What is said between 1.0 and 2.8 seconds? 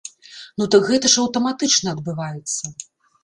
ж аўтаматычна адбываецца!